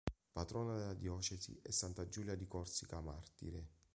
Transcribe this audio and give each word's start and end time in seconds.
Patrona 0.33 0.79
della 0.79 0.95
diocesi 0.95 1.59
è 1.61 1.69
santa 1.69 2.07
Giulia 2.09 2.33
di 2.33 2.47
Corsica 2.47 2.99
martire. 3.01 3.67